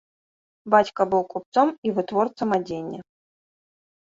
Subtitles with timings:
[0.75, 2.99] Бацька быў купцом і вытворцам адзення.